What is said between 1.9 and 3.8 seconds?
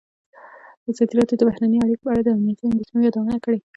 په اړه د امنیتي اندېښنو یادونه کړې.